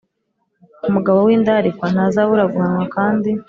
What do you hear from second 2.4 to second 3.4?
guhanwa Kandi